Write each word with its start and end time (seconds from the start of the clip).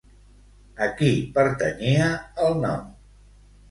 A 0.85 0.87
qui 1.03 1.11
pertanyia 1.37 2.11
el 2.49 2.61
nom? 2.67 2.85